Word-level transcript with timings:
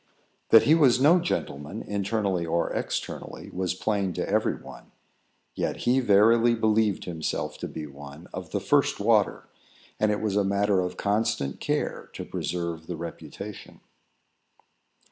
That 0.49 0.63
he 0.63 0.73
was 0.73 0.99
no 0.99 1.19
gentleman, 1.19 1.83
internally 1.83 2.43
or 2.43 2.71
externally, 2.73 3.51
was 3.53 3.75
plain 3.75 4.13
to 4.13 4.27
every 4.27 4.55
one; 4.55 4.91
yet 5.53 5.81
he 5.85 5.99
verily 5.99 6.55
believed 6.55 7.05
himself 7.05 7.59
to 7.59 7.67
be 7.67 7.85
one 7.85 8.27
of 8.33 8.49
the 8.49 8.59
first 8.59 8.99
water, 8.99 9.47
and 9.99 10.09
it 10.11 10.19
was 10.19 10.35
a 10.35 10.43
matter 10.43 10.79
of 10.79 10.97
constant 10.97 11.59
care 11.59 12.09
to 12.13 12.25
preserve 12.25 12.87
the 12.87 12.97
reputation. 12.97 13.79